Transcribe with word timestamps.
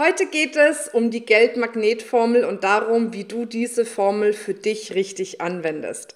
Heute 0.00 0.26
geht 0.26 0.54
es 0.54 0.86
um 0.86 1.10
die 1.10 1.26
Geldmagnetformel 1.26 2.44
und 2.44 2.62
darum, 2.62 3.12
wie 3.12 3.24
du 3.24 3.46
diese 3.46 3.84
Formel 3.84 4.32
für 4.32 4.54
dich 4.54 4.94
richtig 4.94 5.40
anwendest. 5.40 6.14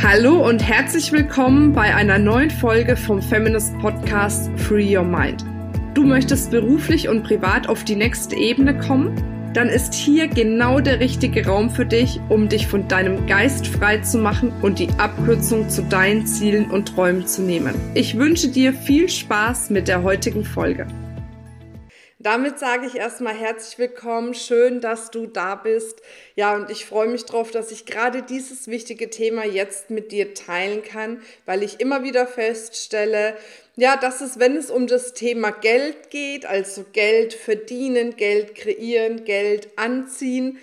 Hallo 0.00 0.48
und 0.48 0.60
herzlich 0.60 1.10
willkommen 1.10 1.72
bei 1.72 1.92
einer 1.92 2.20
neuen 2.20 2.48
Folge 2.48 2.96
vom 2.96 3.20
Feminist 3.20 3.76
Podcast 3.80 4.48
Free 4.56 4.96
Your 4.96 5.02
Mind. 5.02 5.44
Du 5.94 6.04
möchtest 6.04 6.52
beruflich 6.52 7.08
und 7.08 7.24
privat 7.24 7.68
auf 7.68 7.82
die 7.82 7.96
nächste 7.96 8.36
Ebene 8.36 8.78
kommen? 8.78 9.16
Dann 9.52 9.68
ist 9.68 9.92
hier 9.92 10.28
genau 10.28 10.78
der 10.78 11.00
richtige 11.00 11.44
Raum 11.44 11.70
für 11.70 11.86
dich, 11.86 12.20
um 12.28 12.48
dich 12.48 12.68
von 12.68 12.86
deinem 12.86 13.26
Geist 13.26 13.66
frei 13.66 13.98
zu 13.98 14.18
machen 14.18 14.52
und 14.62 14.78
die 14.78 14.90
Abkürzung 14.96 15.68
zu 15.70 15.82
deinen 15.82 16.24
Zielen 16.24 16.70
und 16.70 16.94
Träumen 16.94 17.26
zu 17.26 17.42
nehmen. 17.42 17.74
Ich 17.94 18.16
wünsche 18.16 18.46
dir 18.46 18.72
viel 18.72 19.08
Spaß 19.08 19.70
mit 19.70 19.88
der 19.88 20.04
heutigen 20.04 20.44
Folge. 20.44 20.86
Damit 22.22 22.58
sage 22.58 22.86
ich 22.86 22.96
erstmal 22.96 23.34
herzlich 23.34 23.78
willkommen. 23.78 24.34
Schön, 24.34 24.82
dass 24.82 25.10
du 25.10 25.26
da 25.26 25.54
bist. 25.54 26.02
Ja, 26.36 26.54
und 26.54 26.70
ich 26.70 26.84
freue 26.84 27.08
mich 27.08 27.24
darauf, 27.24 27.50
dass 27.50 27.70
ich 27.70 27.86
gerade 27.86 28.20
dieses 28.20 28.68
wichtige 28.68 29.08
Thema 29.08 29.46
jetzt 29.46 29.88
mit 29.88 30.12
dir 30.12 30.34
teilen 30.34 30.82
kann, 30.82 31.22
weil 31.46 31.62
ich 31.62 31.80
immer 31.80 32.02
wieder 32.02 32.26
feststelle, 32.26 33.38
ja, 33.76 33.96
dass 33.96 34.20
es, 34.20 34.38
wenn 34.38 34.54
es 34.54 34.70
um 34.70 34.86
das 34.86 35.14
Thema 35.14 35.50
Geld 35.50 36.10
geht, 36.10 36.44
also 36.44 36.84
Geld 36.92 37.32
verdienen, 37.32 38.16
Geld 38.16 38.54
kreieren, 38.54 39.24
Geld 39.24 39.70
anziehen, 39.76 40.58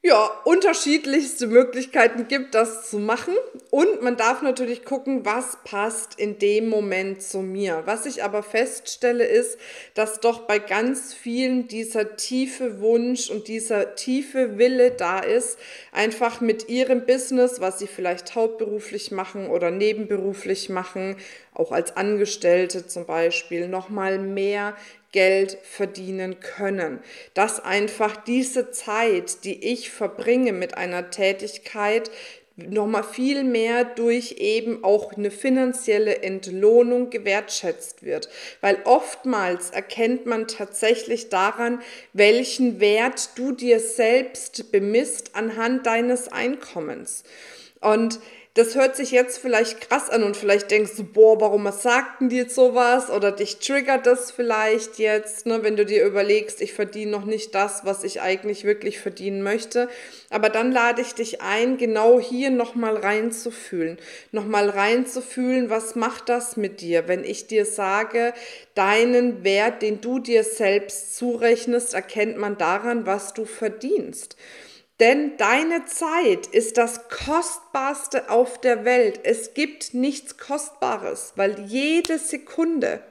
ja, 0.00 0.30
unterschiedlichste 0.44 1.48
Möglichkeiten 1.48 2.28
gibt, 2.28 2.54
das 2.54 2.88
zu 2.88 3.00
machen. 3.00 3.34
Und 3.70 4.00
man 4.00 4.16
darf 4.16 4.42
natürlich 4.42 4.84
gucken, 4.84 5.26
was 5.26 5.58
passt 5.64 6.18
in 6.18 6.38
dem 6.38 6.68
Moment 6.68 7.20
zu 7.20 7.40
mir. 7.40 7.82
Was 7.84 8.06
ich 8.06 8.22
aber 8.22 8.44
feststelle, 8.44 9.24
ist, 9.24 9.58
dass 9.94 10.20
doch 10.20 10.42
bei 10.46 10.60
ganz 10.60 11.14
vielen 11.14 11.66
dieser 11.66 12.14
tiefe 12.16 12.80
Wunsch 12.80 13.28
und 13.28 13.48
dieser 13.48 13.96
tiefe 13.96 14.56
Wille 14.56 14.92
da 14.92 15.18
ist, 15.18 15.58
einfach 15.90 16.40
mit 16.40 16.68
ihrem 16.68 17.04
Business, 17.04 17.60
was 17.60 17.80
sie 17.80 17.88
vielleicht 17.88 18.36
hauptberuflich 18.36 19.10
machen 19.10 19.48
oder 19.48 19.72
nebenberuflich 19.72 20.68
machen, 20.68 21.16
auch 21.58 21.72
als 21.72 21.96
Angestellte 21.96 22.86
zum 22.86 23.04
Beispiel, 23.04 23.68
nochmal 23.68 24.18
mehr 24.18 24.74
Geld 25.12 25.58
verdienen 25.62 26.40
können. 26.40 27.00
Dass 27.34 27.60
einfach 27.60 28.16
diese 28.16 28.70
Zeit, 28.70 29.44
die 29.44 29.72
ich 29.72 29.90
verbringe 29.90 30.52
mit 30.52 30.76
einer 30.76 31.10
Tätigkeit, 31.10 32.10
nochmal 32.56 33.04
viel 33.04 33.44
mehr 33.44 33.84
durch 33.84 34.36
eben 34.38 34.82
auch 34.82 35.12
eine 35.12 35.30
finanzielle 35.30 36.22
Entlohnung 36.22 37.08
gewertschätzt 37.10 38.02
wird. 38.02 38.28
Weil 38.60 38.78
oftmals 38.84 39.70
erkennt 39.70 40.26
man 40.26 40.48
tatsächlich 40.48 41.28
daran, 41.28 41.80
welchen 42.12 42.80
Wert 42.80 43.30
du 43.36 43.52
dir 43.52 43.78
selbst 43.80 44.72
bemisst 44.72 45.36
anhand 45.36 45.86
deines 45.86 46.28
Einkommens. 46.28 47.22
Und 47.80 48.18
das 48.54 48.74
hört 48.74 48.96
sich 48.96 49.12
jetzt 49.12 49.38
vielleicht 49.38 49.80
krass 49.80 50.10
an 50.10 50.24
und 50.24 50.36
vielleicht 50.36 50.70
denkst 50.70 50.92
du, 50.96 51.04
boah, 51.04 51.40
warum 51.40 51.70
sagten 51.70 52.28
die 52.28 52.38
jetzt 52.38 52.54
sowas? 52.54 53.08
Oder 53.10 53.30
dich 53.30 53.58
triggert 53.58 54.06
das 54.06 54.30
vielleicht 54.30 54.98
jetzt, 54.98 55.46
ne, 55.46 55.62
wenn 55.62 55.76
du 55.76 55.84
dir 55.84 56.04
überlegst, 56.04 56.60
ich 56.60 56.72
verdiene 56.72 57.12
noch 57.12 57.24
nicht 57.24 57.54
das, 57.54 57.84
was 57.84 58.02
ich 58.02 58.20
eigentlich 58.20 58.64
wirklich 58.64 58.98
verdienen 58.98 59.42
möchte. 59.42 59.88
Aber 60.30 60.48
dann 60.48 60.72
lade 60.72 61.02
ich 61.02 61.14
dich 61.14 61.40
ein, 61.40 61.76
genau 61.76 62.18
hier 62.18 62.50
nochmal 62.50 62.96
reinzufühlen. 62.96 63.98
Nochmal 64.32 64.70
reinzufühlen, 64.70 65.70
was 65.70 65.94
macht 65.94 66.28
das 66.28 66.56
mit 66.56 66.80
dir, 66.80 67.06
wenn 67.06 67.22
ich 67.24 67.46
dir 67.46 67.64
sage, 67.64 68.34
deinen 68.74 69.44
Wert, 69.44 69.82
den 69.82 70.00
du 70.00 70.18
dir 70.18 70.42
selbst 70.42 71.16
zurechnest, 71.16 71.94
erkennt 71.94 72.38
man 72.38 72.58
daran, 72.58 73.06
was 73.06 73.34
du 73.34 73.44
verdienst. 73.44 74.36
Denn 75.00 75.36
deine 75.36 75.84
Zeit 75.84 76.48
ist 76.48 76.76
das 76.76 77.08
Kostbarste 77.08 78.30
auf 78.30 78.60
der 78.60 78.84
Welt. 78.84 79.20
Es 79.22 79.54
gibt 79.54 79.94
nichts 79.94 80.38
Kostbares, 80.38 81.34
weil 81.36 81.66
jede 81.66 82.18
Sekunde, 82.18 83.02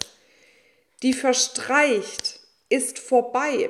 die 1.02 1.14
verstreicht, 1.14 2.42
ist 2.70 3.00
vorbei. 3.00 3.70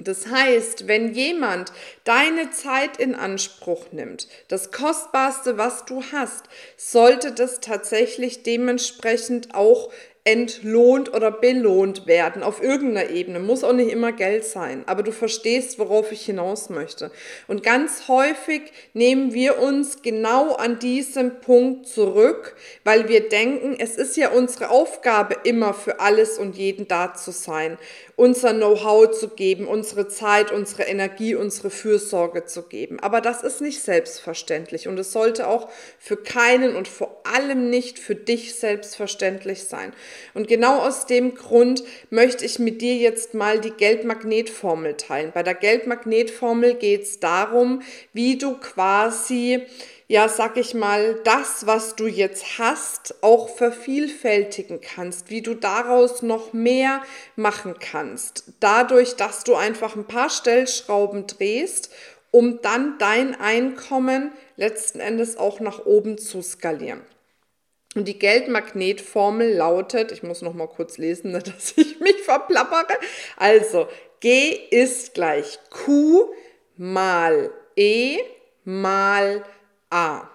Das 0.00 0.26
heißt, 0.26 0.88
wenn 0.88 1.14
jemand 1.14 1.72
deine 2.02 2.50
Zeit 2.50 2.98
in 2.98 3.14
Anspruch 3.14 3.92
nimmt, 3.92 4.28
das 4.48 4.72
Kostbarste, 4.72 5.56
was 5.56 5.84
du 5.84 6.02
hast, 6.12 6.44
sollte 6.76 7.32
das 7.32 7.60
tatsächlich 7.60 8.42
dementsprechend 8.42 9.54
auch 9.54 9.92
entlohnt 10.26 11.12
oder 11.12 11.30
belohnt 11.30 12.06
werden 12.06 12.42
auf 12.42 12.62
irgendeiner 12.62 13.10
Ebene. 13.10 13.40
Muss 13.40 13.62
auch 13.62 13.74
nicht 13.74 13.90
immer 13.90 14.10
Geld 14.10 14.46
sein, 14.46 14.82
aber 14.86 15.02
du 15.02 15.12
verstehst, 15.12 15.78
worauf 15.78 16.12
ich 16.12 16.24
hinaus 16.24 16.70
möchte. 16.70 17.10
Und 17.46 17.62
ganz 17.62 18.08
häufig 18.08 18.62
nehmen 18.94 19.34
wir 19.34 19.58
uns 19.58 20.00
genau 20.00 20.54
an 20.54 20.78
diesem 20.78 21.40
Punkt 21.40 21.86
zurück, 21.86 22.56
weil 22.84 23.08
wir 23.08 23.28
denken, 23.28 23.76
es 23.78 23.96
ist 23.96 24.16
ja 24.16 24.30
unsere 24.30 24.70
Aufgabe, 24.70 25.36
immer 25.44 25.74
für 25.74 26.00
alles 26.00 26.38
und 26.38 26.56
jeden 26.56 26.88
da 26.88 27.12
zu 27.12 27.30
sein, 27.30 27.76
unser 28.16 28.54
Know-how 28.54 29.10
zu 29.10 29.28
geben, 29.28 29.66
unsere 29.66 30.08
Zeit, 30.08 30.52
unsere 30.52 30.84
Energie, 30.84 31.34
unsere 31.34 31.70
Fürsorge 31.70 32.44
zu 32.44 32.62
geben. 32.62 33.00
Aber 33.00 33.20
das 33.20 33.42
ist 33.42 33.60
nicht 33.60 33.80
selbstverständlich 33.80 34.86
und 34.86 34.98
es 34.98 35.12
sollte 35.12 35.48
auch 35.48 35.68
für 35.98 36.16
keinen 36.16 36.76
und 36.76 36.86
vor 36.86 37.22
allem 37.24 37.70
nicht 37.70 37.98
für 37.98 38.14
dich 38.14 38.54
selbstverständlich 38.54 39.64
sein. 39.64 39.92
Und 40.32 40.46
genau 40.48 40.78
aus 40.78 41.06
dem 41.06 41.34
Grund 41.34 41.82
möchte 42.10 42.44
ich 42.44 42.58
mit 42.58 42.80
dir 42.82 42.94
jetzt 42.94 43.34
mal 43.34 43.60
die 43.60 43.72
Geldmagnetformel 43.72 44.96
teilen. 44.96 45.32
Bei 45.34 45.42
der 45.42 45.54
Geldmagnetformel 45.54 46.74
geht 46.74 47.02
es 47.02 47.20
darum, 47.20 47.82
wie 48.12 48.38
du 48.38 48.54
quasi 48.58 49.66
ja, 50.06 50.28
sag 50.28 50.56
ich 50.56 50.74
mal, 50.74 51.18
das, 51.24 51.66
was 51.66 51.96
du 51.96 52.06
jetzt 52.06 52.58
hast, 52.58 53.22
auch 53.22 53.48
vervielfältigen 53.48 54.80
kannst, 54.80 55.30
wie 55.30 55.40
du 55.40 55.54
daraus 55.54 56.22
noch 56.22 56.52
mehr 56.52 57.02
machen 57.36 57.76
kannst. 57.80 58.52
Dadurch, 58.60 59.16
dass 59.16 59.44
du 59.44 59.54
einfach 59.54 59.96
ein 59.96 60.06
paar 60.06 60.28
Stellschrauben 60.28 61.26
drehst, 61.26 61.90
um 62.30 62.60
dann 62.60 62.98
dein 62.98 63.38
Einkommen 63.40 64.32
letzten 64.56 65.00
Endes 65.00 65.36
auch 65.38 65.60
nach 65.60 65.86
oben 65.86 66.18
zu 66.18 66.42
skalieren. 66.42 67.00
Und 67.94 68.08
die 68.08 68.18
Geldmagnetformel 68.18 69.54
lautet, 69.54 70.10
ich 70.10 70.22
muss 70.22 70.42
noch 70.42 70.52
mal 70.52 70.66
kurz 70.66 70.98
lesen, 70.98 71.30
ne, 71.32 71.38
dass 71.38 71.72
ich 71.76 72.00
mich 72.00 72.22
verplappere. 72.22 72.98
Also, 73.36 73.88
G 74.20 74.50
ist 74.70 75.14
gleich 75.14 75.58
Q 75.70 76.32
mal 76.76 77.50
E 77.76 78.18
mal 78.64 79.44
A. 79.90 80.28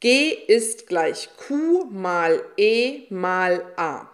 G 0.00 0.30
ist 0.30 0.86
gleich 0.86 1.28
Q 1.36 1.86
mal 1.90 2.44
E 2.56 3.02
mal 3.10 3.64
A. 3.76 4.08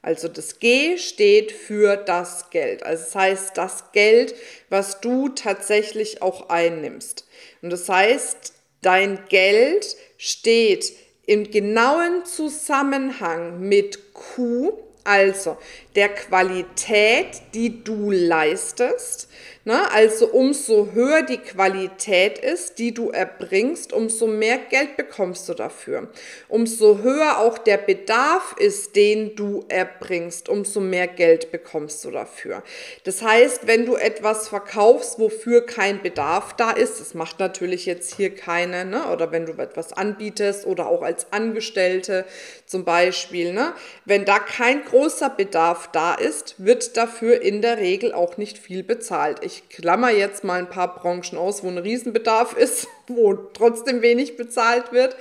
Also 0.00 0.28
das 0.28 0.60
G 0.60 0.98
steht 0.98 1.50
für 1.50 1.96
das 1.96 2.50
Geld. 2.50 2.84
Also 2.84 3.04
das 3.04 3.14
heißt, 3.14 3.58
das 3.58 3.92
Geld, 3.92 4.34
was 4.70 5.00
du 5.00 5.30
tatsächlich 5.30 6.22
auch 6.22 6.48
einnimmst. 6.48 7.26
Und 7.60 7.70
das 7.70 7.88
heißt, 7.88 8.54
dein 8.82 9.24
Geld 9.28 9.96
steht 10.16 10.92
im 11.26 11.50
genauen 11.50 12.24
Zusammenhang 12.24 13.58
mit 13.58 14.14
Q, 14.14 14.78
also 15.02 15.58
der 15.96 16.10
Qualität, 16.10 17.42
die 17.54 17.82
du 17.82 18.10
leistest. 18.10 19.28
Ne? 19.66 19.90
Also 19.90 20.28
umso 20.28 20.92
höher 20.92 21.22
die 21.22 21.38
Qualität 21.38 22.38
ist, 22.38 22.78
die 22.78 22.94
du 22.94 23.10
erbringst, 23.10 23.92
umso 23.92 24.28
mehr 24.28 24.58
Geld 24.58 24.96
bekommst 24.96 25.48
du 25.48 25.54
dafür. 25.54 26.08
Umso 26.46 26.98
höher 27.02 27.40
auch 27.40 27.58
der 27.58 27.78
Bedarf 27.78 28.54
ist, 28.60 28.94
den 28.94 29.34
du 29.34 29.64
erbringst, 29.68 30.48
umso 30.48 30.78
mehr 30.78 31.08
Geld 31.08 31.50
bekommst 31.50 32.04
du 32.04 32.12
dafür. 32.12 32.62
Das 33.02 33.22
heißt, 33.22 33.66
wenn 33.66 33.86
du 33.86 33.96
etwas 33.96 34.46
verkaufst, 34.46 35.18
wofür 35.18 35.66
kein 35.66 36.00
Bedarf 36.00 36.54
da 36.54 36.70
ist, 36.70 37.00
das 37.00 37.14
macht 37.14 37.40
natürlich 37.40 37.86
jetzt 37.86 38.14
hier 38.14 38.32
keine, 38.32 38.84
ne? 38.84 39.10
oder 39.10 39.32
wenn 39.32 39.46
du 39.46 39.52
etwas 39.54 39.92
anbietest 39.92 40.64
oder 40.64 40.86
auch 40.86 41.02
als 41.02 41.32
Angestellte 41.32 42.24
zum 42.66 42.84
Beispiel, 42.84 43.52
ne? 43.52 43.72
wenn 44.04 44.24
da 44.24 44.38
kein 44.38 44.84
großer 44.84 45.30
Bedarf 45.30 45.85
da 45.86 46.14
ist, 46.14 46.54
wird 46.58 46.96
dafür 46.96 47.40
in 47.42 47.62
der 47.62 47.78
Regel 47.78 48.12
auch 48.12 48.36
nicht 48.36 48.58
viel 48.58 48.82
bezahlt. 48.82 49.44
Ich 49.44 49.68
klammer 49.68 50.10
jetzt 50.10 50.44
mal 50.44 50.58
ein 50.58 50.68
paar 50.68 50.94
Branchen 50.94 51.38
aus, 51.38 51.62
wo 51.64 51.68
ein 51.68 51.78
Riesenbedarf 51.78 52.56
ist, 52.56 52.88
wo 53.06 53.34
trotzdem 53.34 54.02
wenig 54.02 54.36
bezahlt 54.36 54.92
wird. 54.92 55.16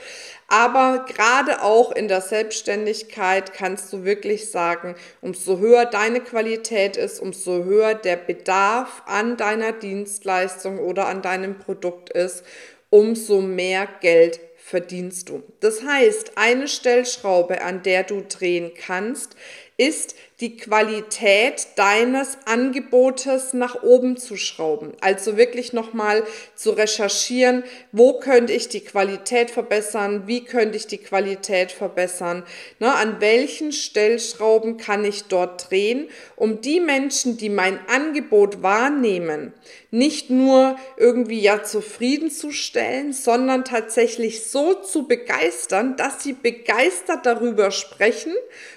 Aber 0.47 1.05
gerade 1.07 1.63
auch 1.63 1.91
in 1.91 2.07
der 2.07 2.21
Selbstständigkeit 2.21 3.53
kannst 3.53 3.91
du 3.91 4.03
wirklich 4.03 4.51
sagen, 4.51 4.95
umso 5.21 5.57
höher 5.57 5.85
deine 5.85 6.21
Qualität 6.21 6.97
ist, 6.97 7.19
umso 7.19 7.63
höher 7.63 7.95
der 7.95 8.17
Bedarf 8.17 9.01
an 9.07 9.37
deiner 9.37 9.71
Dienstleistung 9.71 10.77
oder 10.77 11.07
an 11.07 11.23
deinem 11.23 11.57
Produkt 11.57 12.11
ist, 12.11 12.43
umso 12.91 13.41
mehr 13.41 13.87
Geld 14.01 14.39
verdienst 14.65 15.29
du. 15.29 15.43
Das 15.59 15.83
heißt, 15.83 16.37
eine 16.37 16.67
Stellschraube, 16.67 17.61
an 17.61 17.83
der 17.83 18.03
du 18.03 18.21
drehen 18.21 18.71
kannst, 18.73 19.35
ist 19.77 20.15
die 20.41 20.57
Qualität 20.57 21.67
deines 21.77 22.37
Angebotes 22.45 23.53
nach 23.53 23.83
oben 23.83 24.17
zu 24.17 24.35
schrauben. 24.35 24.91
Also 24.99 25.37
wirklich 25.37 25.71
nochmal 25.71 26.23
zu 26.55 26.71
recherchieren, 26.71 27.63
wo 27.93 28.19
könnte 28.19 28.51
ich 28.51 28.67
die 28.67 28.81
Qualität 28.81 29.49
verbessern, 29.49 30.23
wie 30.25 30.43
könnte 30.43 30.75
ich 30.75 30.87
die 30.87 30.97
Qualität 30.97 31.71
verbessern, 31.71 32.43
ne, 32.79 32.93
an 32.93 33.21
welchen 33.21 33.71
Stellschrauben 33.71 34.75
kann 34.75 35.05
ich 35.05 35.25
dort 35.25 35.69
drehen, 35.69 36.09
um 36.35 36.59
die 36.59 36.81
Menschen, 36.81 37.37
die 37.37 37.49
mein 37.49 37.79
Angebot 37.87 38.61
wahrnehmen, 38.61 39.53
nicht 39.89 40.29
nur 40.29 40.75
irgendwie 40.97 41.39
ja 41.39 41.63
zufriedenzustellen, 41.63 43.13
sondern 43.13 43.63
tatsächlich 43.63 44.49
so 44.49 44.73
zu 44.73 45.07
begeistern, 45.07 45.95
dass 45.95 46.21
sie 46.21 46.33
begeistert 46.33 47.25
darüber 47.25 47.71
sprechen 47.71 48.33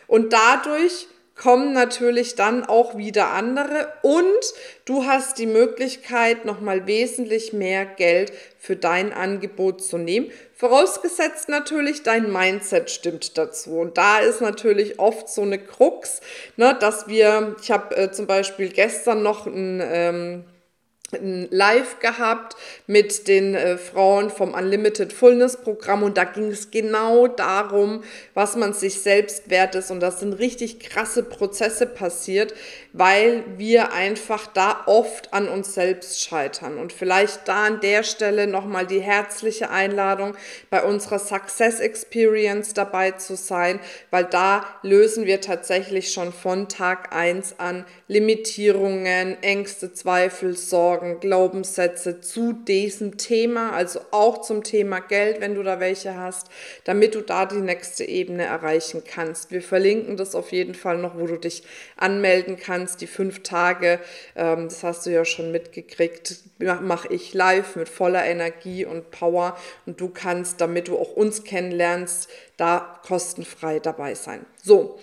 und 0.06 0.33
dadurch 0.33 0.88
kommen 1.38 1.73
natürlich 1.73 2.35
dann 2.35 2.64
auch 2.64 2.96
wieder 2.96 3.31
andere 3.31 3.93
und 4.02 4.25
du 4.85 5.06
hast 5.06 5.38
die 5.38 5.46
Möglichkeit, 5.46 6.44
nochmal 6.44 6.87
wesentlich 6.87 7.52
mehr 7.52 7.87
Geld 7.87 8.32
für 8.58 8.76
dein 8.76 9.12
Angebot 9.12 9.82
zu 9.82 9.96
nehmen. 9.96 10.31
Vorausgesetzt 10.55 11.49
natürlich, 11.49 12.02
dein 12.02 12.32
Mindset 12.32 12.90
stimmt 12.90 13.38
dazu. 13.38 13.79
Und 13.79 13.96
da 13.96 14.19
ist 14.19 14.40
natürlich 14.40 14.99
oft 14.99 15.29
so 15.29 15.43
eine 15.43 15.58
Krux, 15.58 16.20
ne, 16.56 16.76
dass 16.79 17.06
wir, 17.06 17.56
ich 17.62 17.70
habe 17.70 17.96
äh, 17.96 18.11
zum 18.11 18.26
Beispiel 18.26 18.69
gestern 18.69 19.23
noch 19.23 19.46
ein... 19.46 19.81
Ähm, 19.82 20.44
Live 21.10 22.00
gehabt 22.00 22.55
mit 22.87 23.28
den 23.28 23.55
äh, 23.55 23.78
Frauen 23.78 24.28
vom 24.28 24.52
Unlimited 24.52 25.10
Fullness 25.10 25.56
Programm. 25.56 26.02
Und 26.02 26.19
da 26.19 26.25
ging 26.25 26.50
es 26.50 26.70
genau 26.70 27.28
darum, 27.28 28.05
was 28.34 28.56
man 28.56 28.75
sich 28.75 29.00
selbst 29.00 29.49
wert 29.49 29.75
ist. 29.75 29.90
Und 29.90 30.00
das 30.00 30.20
sind 30.20 30.34
richtig 30.34 30.81
krasse 30.81 31.22
Prozesse 31.22 31.87
passiert, 31.87 32.52
weil 32.93 33.43
wir 33.56 33.93
einfach 33.93 34.49
da 34.49 34.82
oft 34.84 35.32
an 35.32 35.49
uns 35.49 35.72
selbst 35.72 36.22
scheitern. 36.22 36.76
Und 36.76 36.93
vielleicht 36.93 37.49
da 37.49 37.64
an 37.64 37.81
der 37.81 38.02
Stelle 38.02 38.46
nochmal 38.46 38.87
die 38.87 39.00
herzliche 39.00 39.70
Einladung 39.70 40.34
bei 40.69 40.82
unserer 40.82 41.19
Success 41.19 41.81
Experience 41.81 42.75
dabei 42.75 43.12
zu 43.12 43.34
sein, 43.34 43.81
weil 44.10 44.25
da 44.25 44.66
lösen 44.82 45.25
wir 45.25 45.40
tatsächlich 45.40 46.12
schon 46.12 46.34
von 46.34 46.69
Tag 46.69 47.14
eins 47.14 47.55
an 47.58 47.87
Limitierungen, 48.08 49.43
Ängste, 49.43 49.94
Zweifel, 49.94 50.55
Sorgen, 50.55 50.98
Sorgen, 50.99 51.21
Glaubenssätze 51.21 52.21
zu 52.21 52.53
diesem 52.53 53.19
Thema, 53.19 53.73
also 53.73 54.00
auch 54.11 54.41
zum 54.41 54.65
Thema 54.65 54.99
Geld, 54.99 55.41
wenn 55.41 55.55
du 55.55 55.62
da 55.62 55.79
welche 55.79 56.17
hast, 56.17 56.49
damit 56.85 57.15
du 57.15 57.21
da 57.21 57.47
die 57.47 57.61
nächste 57.61 58.05
Ebene 58.05 58.45
erreichen 58.45 59.03
kannst. 59.06 59.53
Wir 59.53 59.62
verlinken 59.62 60.17
das 60.17 60.35
auf 60.35 60.50
jeden 60.50 60.75
Fall 60.75 60.99
noch, 60.99 61.17
wo 61.17 61.27
du 61.27 61.37
dich 61.37 61.62
anmelden 61.97 62.56
kannst. 62.56 63.00
Die 63.00 63.06
fünf 63.06 63.45
Tage, 63.45 64.00
ähm, 64.35 64.65
das 64.65 64.83
hast 64.83 65.06
du 65.06 65.11
ja 65.11 65.25
schon 65.25 65.53
mitgekriegt, 65.53 66.41
mache 66.59 67.12
ich 67.12 67.33
live 67.33 67.77
mit 67.77 67.89
voller 67.89 68.25
Energie 68.25 68.85
und 68.85 69.12
Power 69.12 69.56
und 69.87 70.01
du 70.01 70.09
kannst, 70.09 70.61
damit 70.61 70.89
du 70.89 70.99
auch 70.99 71.12
uns 71.12 71.44
kennenlernst, 71.44 72.29
da 72.56 73.01
kostenfrei 73.06 73.79
dabei 73.79 74.15
sein. 74.15 74.44
So, 74.65 74.99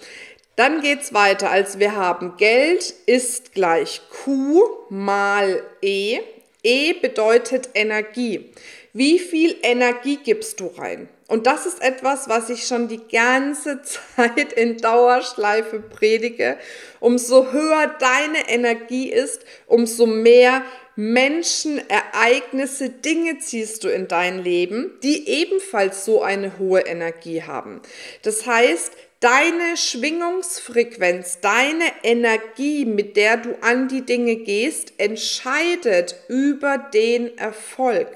dann 0.55 0.81
geht's 0.81 1.13
weiter, 1.13 1.49
als 1.49 1.79
wir 1.79 1.95
haben 1.95 2.37
Geld 2.37 2.93
ist 3.05 3.53
gleich 3.53 4.01
Q 4.09 4.63
mal 4.89 5.61
E. 5.81 6.19
E 6.63 6.93
bedeutet 6.93 7.69
Energie. 7.73 8.51
Wie 8.93 9.19
viel 9.19 9.57
Energie 9.61 10.17
gibst 10.23 10.61
du 10.61 10.67
rein? 10.67 11.09
Und 11.27 11.47
das 11.47 11.65
ist 11.65 11.81
etwas, 11.81 12.29
was 12.29 12.49
ich 12.49 12.65
schon 12.65 12.87
die 12.87 13.01
ganze 13.11 13.81
Zeit 14.15 14.53
in 14.53 14.77
Dauerschleife 14.77 15.79
predige. 15.79 16.57
Umso 16.99 17.51
höher 17.51 17.93
deine 17.99 18.47
Energie 18.47 19.11
ist, 19.11 19.41
umso 19.67 20.05
mehr 20.05 20.63
Menschen, 20.95 21.81
Ereignisse, 21.89 22.89
Dinge 22.89 23.39
ziehst 23.39 23.83
du 23.83 23.89
in 23.89 24.07
dein 24.07 24.41
Leben, 24.41 24.97
die 25.03 25.27
ebenfalls 25.27 26.05
so 26.05 26.21
eine 26.21 26.57
hohe 26.57 26.81
Energie 26.81 27.43
haben. 27.43 27.81
Das 28.21 28.45
heißt, 28.45 28.93
deine 29.25 29.75
Schwingungsfrequenz, 29.75 31.39
deine 31.39 31.85
Energie, 32.03 32.85
mit 32.85 33.17
der 33.17 33.37
du 33.37 33.55
an 33.61 33.87
die 33.87 34.05
Dinge 34.05 34.35
gehst, 34.35 34.93
entscheidet 34.99 36.15
über 36.27 36.77
den 36.77 37.35
Erfolg. 37.35 38.07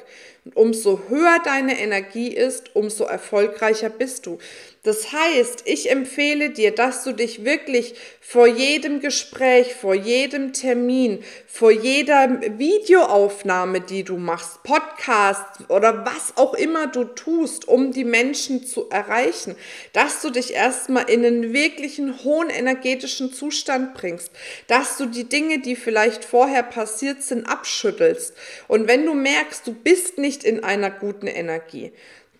Und 0.50 0.56
umso 0.56 1.02
höher 1.10 1.40
deine 1.44 1.80
Energie 1.80 2.30
ist, 2.30 2.76
umso 2.76 3.04
erfolgreicher 3.04 3.90
bist 3.90 4.26
du. 4.26 4.40
Das 4.84 5.12
heißt, 5.12 5.64
ich 5.66 5.92
empfehle 5.92 6.52
dir, 6.52 6.72
dass 6.72 7.04
du 7.04 7.12
dich 7.12 7.44
wirklich 7.44 7.96
vor 8.22 8.48
jedem 8.48 9.02
Gespräch, 9.02 9.76
vor 9.76 9.94
jedem 9.94 10.54
Termin, 10.54 11.22
vor 11.48 11.70
jeder 11.70 12.40
Videoaufnahme, 12.58 13.82
die 13.82 14.04
du 14.04 14.18
machst, 14.18 14.64
Podcast 14.64 15.44
oder 15.68 16.06
was 16.06 16.38
auch 16.38 16.54
immer 16.54 16.88
du 16.88 17.04
tust, 17.04 17.68
um 17.68 17.92
die 17.92 18.06
Menschen 18.06 18.66
zu 18.66 18.90
erreichen, 18.90 19.58
dass 19.92 20.22
du 20.22 20.30
dich 20.30 20.54
erstmal 20.54 21.10
in 21.10 21.26
einen 21.26 21.52
wirklichen 21.52 22.24
hohen 22.24 22.50
energetischen 22.50 23.34
Zustand 23.34 23.96
bringst, 23.96 24.32
dass 24.68 24.96
du 24.96 25.08
die 25.08 25.28
Dinge, 25.28 25.60
die 25.60 25.76
vielleicht 25.76 26.24
vorher 26.24 26.64
passiert 26.64 27.22
sind, 27.22 27.46
abschüttelst. 27.46 28.34
Und 28.70 28.88
wenn 28.88 29.06
du 29.06 29.14
merkst, 29.14 29.68
du 29.68 29.74
bist 29.74 30.18
nicht 30.18 30.39
in 30.44 30.64
einer 30.64 30.90
guten 30.90 31.28
Energie, 31.28 31.92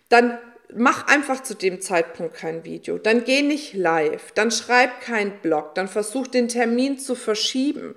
dann 0.08 0.38
mach 0.74 1.06
einfach 1.08 1.42
zu 1.42 1.54
dem 1.54 1.80
Zeitpunkt 1.80 2.34
kein 2.34 2.64
Video, 2.64 2.98
dann 2.98 3.24
geh 3.24 3.42
nicht 3.42 3.74
live, 3.74 4.32
dann 4.32 4.50
schreib 4.50 5.00
keinen 5.00 5.32
Blog, 5.42 5.74
dann 5.74 5.88
versuch 5.88 6.26
den 6.26 6.48
Termin 6.48 6.98
zu 6.98 7.14
verschieben, 7.14 7.94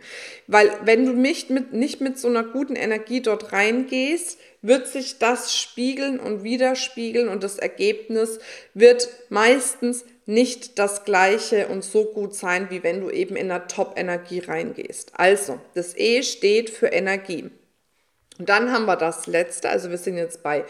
weil 0.47 0.71
wenn 0.83 1.05
du 1.05 1.13
nicht 1.13 1.49
mit, 1.49 1.73
nicht 1.73 2.01
mit 2.01 2.17
so 2.17 2.27
einer 2.27 2.43
guten 2.43 2.75
Energie 2.75 3.21
dort 3.21 3.53
reingehst, 3.53 4.39
wird 4.61 4.87
sich 4.87 5.19
das 5.19 5.55
spiegeln 5.55 6.19
und 6.19 6.43
widerspiegeln 6.43 7.27
und 7.27 7.43
das 7.43 7.59
Ergebnis 7.59 8.39
wird 8.73 9.09
meistens 9.29 10.05
nicht 10.25 10.79
das 10.79 11.03
gleiche 11.03 11.67
und 11.67 11.83
so 11.83 12.05
gut 12.05 12.33
sein, 12.33 12.67
wie 12.69 12.81
wenn 12.81 13.01
du 13.01 13.09
eben 13.09 13.35
in 13.35 13.51
einer 13.51 13.67
Top-Energie 13.67 14.39
reingehst. 14.39 15.11
Also, 15.15 15.59
das 15.73 15.97
E 15.97 16.23
steht 16.23 16.69
für 16.69 16.87
Energie. 16.87 17.49
Und 18.39 18.49
dann 18.49 18.71
haben 18.71 18.85
wir 18.85 18.95
das 18.95 19.27
letzte, 19.27 19.69
also 19.69 19.89
wir 19.89 19.97
sind 19.97 20.17
jetzt 20.17 20.43
bei 20.43 20.65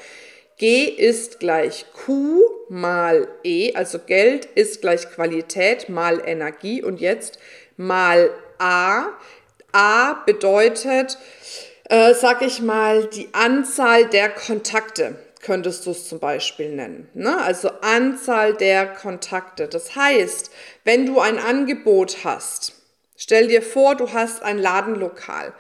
G 0.58 0.84
ist 0.84 1.40
gleich 1.40 1.86
Q 1.94 2.42
mal 2.70 3.28
E, 3.44 3.74
also 3.74 4.00
Geld 4.00 4.46
ist 4.46 4.82
gleich 4.82 5.10
Qualität 5.10 5.90
mal 5.90 6.22
Energie 6.26 6.84
und 6.84 7.02
jetzt 7.02 7.40
mal 7.76 8.30
A. 8.60 9.08
A 9.72 10.14
bedeutet, 10.26 11.18
äh, 11.90 12.14
sag 12.14 12.44
ich 12.44 12.62
mal, 12.62 13.06
die 13.06 13.30
Anzahl 13.34 14.06
der 14.06 14.30
Kontakte 14.30 15.16
könntest 15.42 15.86
du 15.86 15.92
es 15.92 16.08
zum 16.08 16.20
Beispiel 16.20 16.70
nennen. 16.70 17.10
Ne? 17.14 17.38
Also 17.42 17.70
Anzahl 17.82 18.54
der 18.54 18.88
Kontakte. 18.88 19.68
Das 19.68 19.96
heißt, 19.96 20.52
wenn 20.84 21.06
du 21.06 21.20
ein 21.20 21.38
Angebot 21.38 22.24
hast, 22.24 22.74
stell 23.18 23.48
dir 23.48 23.62
vor, 23.62 23.96
du 23.96 24.14
hast 24.14 24.44
ein 24.44 24.58
Ladenlokal 24.58 25.54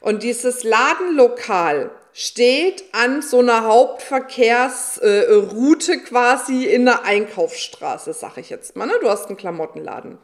und 0.00 0.22
dieses 0.22 0.62
Ladenlokal 0.64 1.90
steht 2.12 2.84
an 2.92 3.22
so 3.22 3.38
einer 3.38 3.64
Hauptverkehrsroute 3.64 6.00
quasi 6.00 6.64
in 6.64 6.84
der 6.84 7.04
Einkaufsstraße, 7.04 8.12
sag 8.12 8.36
ich 8.38 8.50
jetzt 8.50 8.76
mal. 8.76 8.86
Ne? 8.86 8.94
Du 9.00 9.08
hast 9.08 9.26
einen 9.26 9.36
Klamottenladen. 9.36 10.18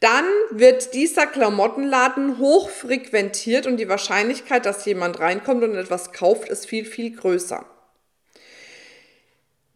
Dann 0.00 0.26
wird 0.50 0.94
dieser 0.94 1.26
Klamottenladen 1.26 2.38
hoch 2.38 2.68
frequentiert 2.68 3.66
und 3.66 3.78
die 3.78 3.88
Wahrscheinlichkeit, 3.88 4.66
dass 4.66 4.84
jemand 4.84 5.20
reinkommt 5.20 5.64
und 5.64 5.74
etwas 5.74 6.12
kauft, 6.12 6.48
ist 6.48 6.66
viel, 6.66 6.84
viel 6.84 7.16
größer. 7.16 7.64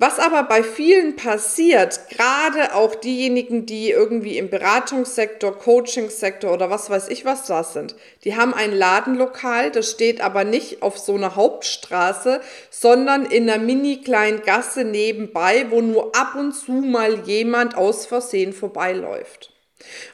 Was 0.02 0.18
aber 0.18 0.44
bei 0.44 0.62
vielen 0.62 1.14
passiert, 1.14 2.08
gerade 2.08 2.74
auch 2.74 2.94
diejenigen, 2.94 3.66
die 3.66 3.90
irgendwie 3.90 4.38
im 4.38 4.48
Beratungssektor, 4.48 5.58
Coachingsektor 5.58 6.54
oder 6.54 6.70
was 6.70 6.88
weiß 6.88 7.08
ich 7.08 7.26
was 7.26 7.44
da 7.44 7.62
sind, 7.64 7.94
die 8.24 8.34
haben 8.34 8.54
ein 8.54 8.72
Ladenlokal, 8.72 9.70
das 9.70 9.90
steht 9.90 10.22
aber 10.22 10.44
nicht 10.44 10.80
auf 10.80 10.96
so 10.96 11.16
einer 11.16 11.36
Hauptstraße, 11.36 12.40
sondern 12.70 13.26
in 13.26 13.50
einer 13.50 13.62
mini 13.62 13.98
kleinen 13.98 14.40
Gasse 14.40 14.84
nebenbei, 14.84 15.66
wo 15.68 15.82
nur 15.82 16.16
ab 16.16 16.34
und 16.34 16.54
zu 16.54 16.72
mal 16.72 17.20
jemand 17.26 17.76
aus 17.76 18.06
Versehen 18.06 18.54
vorbeiläuft. 18.54 19.52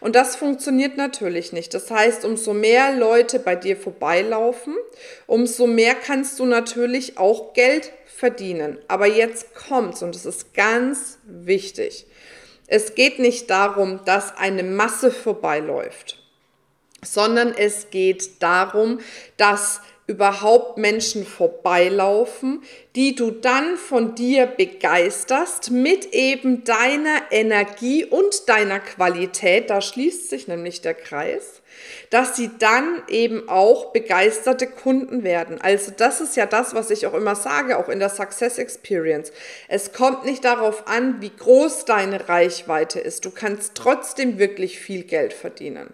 Und 0.00 0.14
das 0.14 0.36
funktioniert 0.36 0.96
natürlich 0.96 1.52
nicht. 1.52 1.74
Das 1.74 1.90
heißt, 1.90 2.24
umso 2.24 2.52
mehr 2.52 2.92
Leute 2.92 3.38
bei 3.38 3.56
dir 3.56 3.76
vorbeilaufen, 3.76 4.74
umso 5.26 5.66
mehr 5.66 5.94
kannst 5.94 6.38
du 6.38 6.46
natürlich 6.46 7.18
auch 7.18 7.52
Geld 7.52 7.92
verdienen. 8.06 8.78
Aber 8.88 9.06
jetzt 9.06 9.54
kommt's 9.54 10.02
und 10.02 10.14
es 10.14 10.26
ist 10.26 10.54
ganz 10.54 11.18
wichtig. 11.24 12.06
Es 12.66 12.94
geht 12.94 13.18
nicht 13.18 13.50
darum, 13.50 14.00
dass 14.04 14.36
eine 14.36 14.62
Masse 14.62 15.10
vorbeiläuft, 15.10 16.18
sondern 17.02 17.54
es 17.56 17.90
geht 17.90 18.42
darum, 18.42 19.00
dass 19.36 19.80
überhaupt 20.06 20.78
Menschen 20.78 21.26
vorbeilaufen, 21.26 22.62
die 22.94 23.16
du 23.16 23.32
dann 23.32 23.76
von 23.76 24.14
dir 24.14 24.46
begeisterst 24.46 25.72
mit 25.72 26.12
eben 26.12 26.62
deiner 26.62 27.22
Energie 27.30 28.04
und 28.04 28.48
deiner 28.48 28.78
Qualität, 28.78 29.68
da 29.68 29.80
schließt 29.80 30.30
sich 30.30 30.46
nämlich 30.46 30.80
der 30.80 30.94
Kreis, 30.94 31.60
dass 32.10 32.36
sie 32.36 32.50
dann 32.58 33.02
eben 33.08 33.48
auch 33.48 33.92
begeisterte 33.92 34.68
Kunden 34.68 35.24
werden. 35.24 35.60
Also 35.60 35.92
das 35.96 36.20
ist 36.20 36.36
ja 36.36 36.46
das, 36.46 36.72
was 36.74 36.90
ich 36.90 37.06
auch 37.06 37.14
immer 37.14 37.34
sage, 37.34 37.76
auch 37.76 37.88
in 37.88 37.98
der 37.98 38.08
Success 38.08 38.58
Experience. 38.58 39.32
Es 39.66 39.92
kommt 39.92 40.24
nicht 40.24 40.44
darauf 40.44 40.86
an, 40.86 41.20
wie 41.20 41.32
groß 41.36 41.84
deine 41.84 42.28
Reichweite 42.28 43.00
ist. 43.00 43.24
Du 43.24 43.30
kannst 43.30 43.74
trotzdem 43.74 44.38
wirklich 44.38 44.78
viel 44.78 45.02
Geld 45.02 45.32
verdienen. 45.32 45.92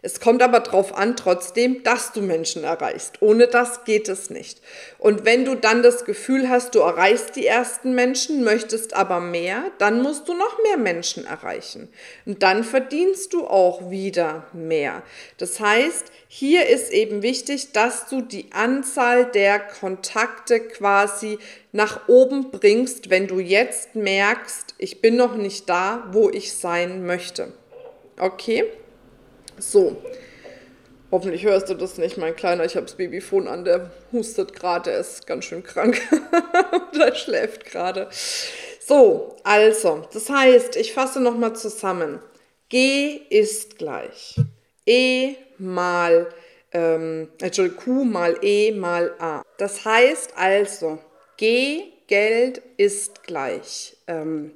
Es 0.00 0.20
kommt 0.20 0.42
aber 0.42 0.60
darauf 0.60 0.96
an, 0.96 1.16
trotzdem, 1.16 1.82
dass 1.82 2.12
du 2.12 2.20
Menschen 2.20 2.62
erreichst. 2.62 3.20
Ohne 3.20 3.48
das 3.48 3.84
geht 3.84 4.08
es 4.08 4.30
nicht. 4.30 4.60
Und 4.98 5.24
wenn 5.24 5.44
du 5.44 5.56
dann 5.56 5.82
das 5.82 6.04
Gefühl 6.04 6.48
hast, 6.48 6.74
du 6.74 6.80
erreichst 6.80 7.34
die 7.34 7.46
ersten 7.46 7.94
Menschen, 7.94 8.44
möchtest 8.44 8.94
aber 8.94 9.18
mehr, 9.20 9.64
dann 9.78 10.02
musst 10.02 10.28
du 10.28 10.34
noch 10.34 10.62
mehr 10.62 10.76
Menschen 10.76 11.26
erreichen. 11.26 11.88
Und 12.26 12.42
dann 12.42 12.62
verdienst 12.62 13.32
du 13.32 13.46
auch 13.46 13.90
wieder 13.90 14.46
mehr. 14.52 15.02
Das 15.36 15.58
heißt, 15.58 16.12
hier 16.28 16.66
ist 16.66 16.92
eben 16.92 17.22
wichtig, 17.22 17.72
dass 17.72 18.08
du 18.08 18.20
die 18.20 18.52
Anzahl 18.52 19.24
der 19.24 19.58
Kontakte 19.58 20.60
quasi 20.60 21.38
nach 21.72 22.08
oben 22.08 22.50
bringst, 22.50 23.10
wenn 23.10 23.26
du 23.26 23.40
jetzt 23.40 23.94
merkst, 23.94 24.74
ich 24.78 25.00
bin 25.00 25.16
noch 25.16 25.34
nicht 25.34 25.68
da, 25.68 26.06
wo 26.12 26.30
ich 26.30 26.52
sein 26.52 27.04
möchte. 27.04 27.52
Okay? 28.18 28.64
So. 29.58 29.96
Hoffentlich 31.10 31.44
hörst 31.44 31.70
du 31.70 31.74
das 31.74 31.96
nicht, 31.96 32.18
mein 32.18 32.36
Kleiner. 32.36 32.64
Ich 32.66 32.76
habe 32.76 32.84
das 32.84 32.96
Babyfon 32.96 33.48
an, 33.48 33.64
der 33.64 33.90
hustet 34.12 34.52
gerade, 34.52 34.90
er 34.90 35.00
ist 35.00 35.26
ganz 35.26 35.46
schön 35.46 35.62
krank. 35.62 36.00
der 36.94 37.14
schläft 37.14 37.64
gerade. 37.64 38.08
So, 38.84 39.36
also, 39.42 40.06
das 40.12 40.28
heißt, 40.28 40.76
ich 40.76 40.92
fasse 40.92 41.20
nochmal 41.20 41.56
zusammen. 41.56 42.20
G 42.68 43.20
ist 43.30 43.78
gleich 43.78 44.36
E 44.84 45.36
mal, 45.56 46.28
ähm, 46.72 47.28
Entschuldigung, 47.40 47.82
Q 47.82 48.04
mal 48.04 48.36
E 48.42 48.72
mal 48.72 49.14
A. 49.18 49.42
Das 49.56 49.86
heißt 49.86 50.34
also, 50.36 50.98
G, 51.38 51.84
Geld 52.06 52.60
ist 52.76 53.24
gleich 53.24 53.96
ähm, 54.06 54.52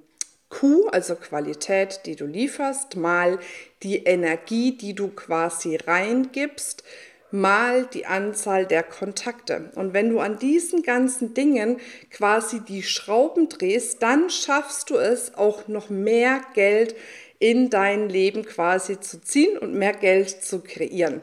Q, 0.52 0.88
also 0.88 1.14
Qualität, 1.14 2.02
die 2.04 2.14
du 2.14 2.26
lieferst, 2.26 2.96
mal 2.96 3.38
die 3.82 4.04
Energie, 4.04 4.76
die 4.76 4.94
du 4.94 5.08
quasi 5.08 5.76
reingibst, 5.76 6.84
mal 7.30 7.86
die 7.86 8.04
Anzahl 8.04 8.66
der 8.66 8.82
Kontakte. 8.82 9.70
Und 9.76 9.94
wenn 9.94 10.10
du 10.10 10.20
an 10.20 10.38
diesen 10.38 10.82
ganzen 10.82 11.32
Dingen 11.32 11.78
quasi 12.10 12.60
die 12.60 12.82
Schrauben 12.82 13.48
drehst, 13.48 14.02
dann 14.02 14.28
schaffst 14.28 14.90
du 14.90 14.98
es 14.98 15.34
auch 15.34 15.68
noch 15.68 15.88
mehr 15.88 16.42
Geld 16.52 16.94
in 17.38 17.70
dein 17.70 18.10
Leben 18.10 18.44
quasi 18.44 19.00
zu 19.00 19.22
ziehen 19.22 19.56
und 19.56 19.74
mehr 19.74 19.94
Geld 19.94 20.28
zu 20.44 20.60
kreieren. 20.60 21.22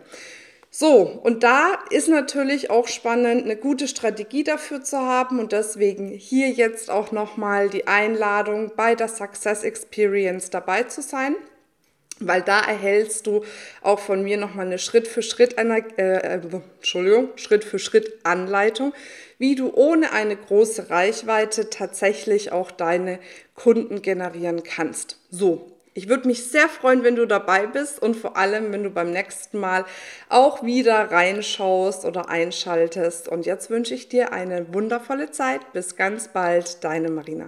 So, 0.71 1.01
und 1.23 1.43
da 1.43 1.79
ist 1.89 2.07
natürlich 2.07 2.69
auch 2.69 2.87
spannend, 2.87 3.43
eine 3.43 3.55
gute 3.55 3.87
Strategie 3.87 4.43
dafür 4.43 4.83
zu 4.83 4.99
haben 4.99 5.39
und 5.39 5.51
deswegen 5.51 6.09
hier 6.09 6.49
jetzt 6.49 6.91
auch 6.91 7.11
nochmal 7.11 7.69
die 7.69 7.87
Einladung 7.87 8.71
bei 8.75 8.93
der 8.93 9.07
Success 9.07 9.63
Experience 9.63 10.51
dabei 10.51 10.83
zu 10.83 11.01
sein 11.01 11.35
weil 12.19 12.41
da 12.41 12.59
erhältst 12.59 13.27
du 13.27 13.43
auch 13.81 13.99
von 13.99 14.23
mir 14.23 14.37
nochmal 14.37 14.65
eine 14.65 14.79
Schritt 14.79 15.07
für 15.07 15.21
Schritt, 15.21 15.57
äh, 15.57 15.79
äh, 15.97 16.41
Entschuldigung, 16.77 17.29
Schritt 17.35 17.63
für 17.63 17.79
Schritt 17.79 18.19
Anleitung, 18.23 18.93
wie 19.37 19.55
du 19.55 19.73
ohne 19.73 20.11
eine 20.11 20.35
große 20.35 20.89
Reichweite 20.89 21.69
tatsächlich 21.69 22.51
auch 22.51 22.71
deine 22.71 23.19
Kunden 23.55 24.01
generieren 24.01 24.63
kannst. 24.63 25.17
So, 25.31 25.78
ich 25.99 26.07
würde 26.07 26.29
mich 26.29 26.49
sehr 26.49 26.69
freuen, 26.69 27.03
wenn 27.03 27.17
du 27.17 27.25
dabei 27.25 27.67
bist 27.67 28.01
und 28.01 28.15
vor 28.15 28.37
allem, 28.37 28.71
wenn 28.71 28.83
du 28.83 28.89
beim 28.89 29.11
nächsten 29.11 29.59
Mal 29.59 29.83
auch 30.29 30.63
wieder 30.63 31.11
reinschaust 31.11 32.05
oder 32.05 32.29
einschaltest. 32.29 33.27
Und 33.27 33.45
jetzt 33.45 33.69
wünsche 33.69 33.95
ich 33.95 34.07
dir 34.07 34.31
eine 34.31 34.73
wundervolle 34.73 35.31
Zeit. 35.31 35.73
Bis 35.73 35.97
ganz 35.97 36.29
bald, 36.29 36.85
deine 36.85 37.09
Marina. 37.09 37.47